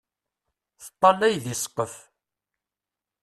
[0.83, 1.95] Teṭṭalay deg ssqef.